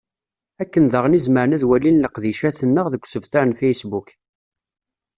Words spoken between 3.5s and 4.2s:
facebook.